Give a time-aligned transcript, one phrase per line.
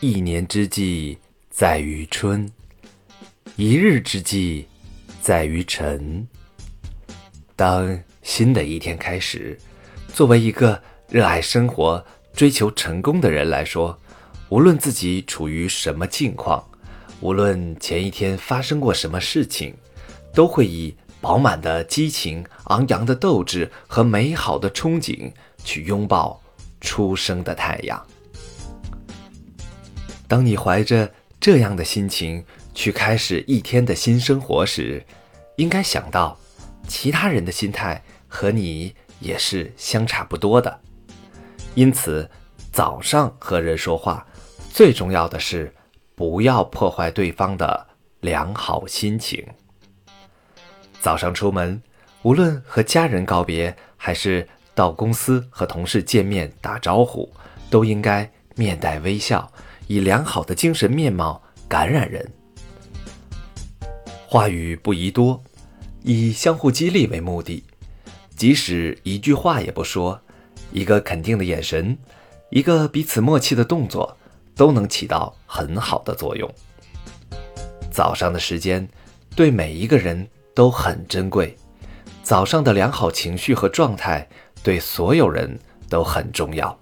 [0.00, 1.16] 一年之计
[1.48, 2.46] 在于春，
[3.56, 4.68] 一日之计
[5.22, 6.28] 在于晨。
[7.56, 9.58] 当新的一天开始，
[10.12, 10.78] 作为一个
[11.08, 12.04] 热爱生活、
[12.34, 13.98] 追求成功的人来说，
[14.50, 16.62] 无论自己处于什么境况，
[17.20, 19.74] 无论前一天发生过什么事情，
[20.34, 25.32] 都会以饱满的激情、昂扬的斗志和美好的憧憬
[25.64, 26.38] 去拥抱
[26.82, 28.06] 初升的太阳。
[30.28, 32.44] 当你怀着这样的心情
[32.74, 35.04] 去开始一天的新生活时，
[35.56, 36.36] 应该想到，
[36.88, 40.80] 其他人的心态和你也是相差不多的。
[41.74, 42.28] 因此，
[42.72, 44.26] 早上和人说话，
[44.72, 45.72] 最重要的是
[46.14, 47.86] 不要破坏对方的
[48.20, 49.46] 良好心情。
[51.00, 51.80] 早上出门，
[52.22, 57.30] 无论和家人告别，还是到公司和同事见面打招呼，
[57.70, 59.50] 都应该面带微笑。
[59.86, 62.28] 以良好的精神面貌感染人，
[64.28, 65.42] 话语不宜多，
[66.02, 67.64] 以相互激励为目的。
[68.36, 70.20] 即使一句话也不说，
[70.72, 71.96] 一个肯定的眼神，
[72.50, 74.16] 一个彼此默契的动作，
[74.54, 76.52] 都能起到很好的作用。
[77.90, 78.86] 早上的时间
[79.34, 81.56] 对每一个人都很珍贵，
[82.22, 84.28] 早上的良好情绪和状态
[84.62, 86.78] 对所有人都很重要。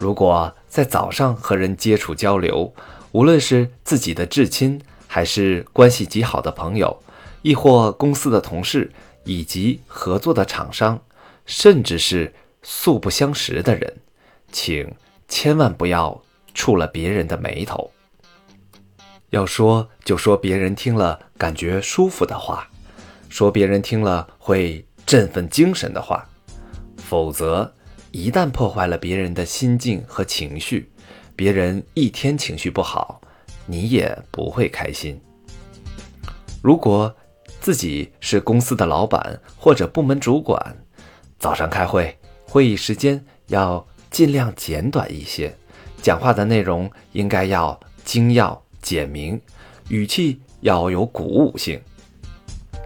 [0.00, 2.72] 如果在早上和人接触交流，
[3.12, 7.02] 无论是自己的至亲，还是关系极好的朋友，
[7.42, 8.90] 亦或公司的同事，
[9.24, 10.98] 以及合作的厂商，
[11.44, 13.98] 甚至是素不相识的人，
[14.50, 14.90] 请
[15.28, 16.22] 千万不要
[16.54, 17.90] 触了别人的眉头。
[19.28, 22.66] 要说就说别人听了感觉舒服的话，
[23.28, 26.26] 说别人听了会振奋精神的话，
[26.96, 27.70] 否则。
[28.12, 30.90] 一旦破坏了别人的心境和情绪，
[31.36, 33.20] 别人一天情绪不好，
[33.66, 35.20] 你也不会开心。
[36.60, 37.14] 如果
[37.60, 40.76] 自己是公司的老板或者部门主管，
[41.38, 45.56] 早上开会，会议时间要尽量简短一些，
[46.02, 49.40] 讲话的内容应该要精要简明，
[49.88, 51.80] 语气要有鼓舞性，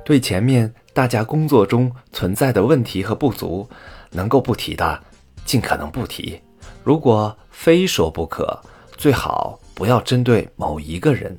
[0.05, 3.67] 对前面大家工作中存在的问题和不足，
[4.11, 5.03] 能够不提的。
[5.45, 6.41] 尽可能不提，
[6.83, 8.61] 如果非说不可，
[8.97, 11.37] 最好不要针对某一个人，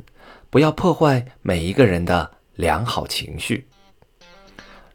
[0.49, 3.67] 不要破坏每一个人的良好情绪。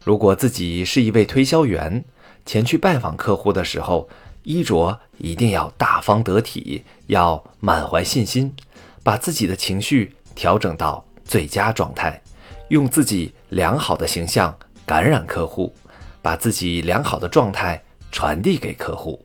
[0.04, 2.04] 如果自己是一位推销员，
[2.46, 4.08] 前去拜访客户的时候，
[4.44, 8.54] 衣着一定要大方得体，要满怀信心，
[9.02, 12.22] 把自己的情绪调整到最佳状态，
[12.68, 14.56] 用自己良好的形象
[14.86, 15.74] 感染客户，
[16.22, 17.82] 把自己良好的状态。
[18.10, 19.22] 传递给客户，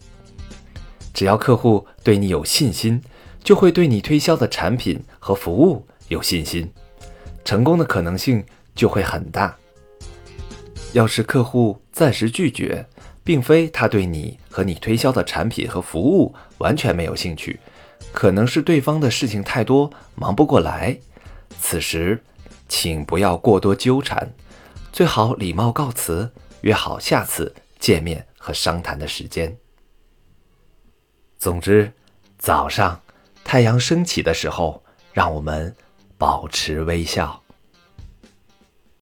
[1.13, 3.01] 只要客户对你有信心，
[3.43, 6.71] 就会对你推销的产品和服务有信心，
[7.43, 8.43] 成功的可能性
[8.73, 9.55] 就会很大。
[10.93, 12.85] 要是客户暂时拒绝，
[13.23, 17.59] 并非他对你和你推销的产品和服务完全没有兴趣，
[18.13, 20.97] 可能是对方的事情太多，忙不过来。
[21.59, 22.23] 此时，
[22.69, 24.31] 请不要过多纠缠，
[24.91, 26.31] 最好礼貌告辞，
[26.61, 28.25] 约好下次见面。
[28.45, 29.57] 和商谈的时间。
[31.39, 31.91] 总之，
[32.37, 33.01] 早上
[33.43, 35.75] 太阳升起的时候，让我们
[36.15, 37.41] 保持微笑。